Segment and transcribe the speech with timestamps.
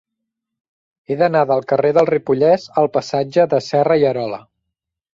[1.11, 4.45] He d'anar del carrer del Ripollès al passatge de Serra i Arola.